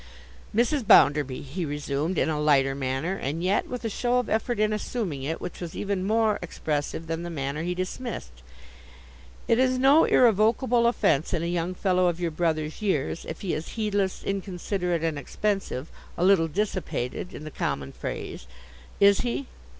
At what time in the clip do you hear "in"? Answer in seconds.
2.17-2.27, 4.59-4.73, 11.35-11.43, 17.35-17.43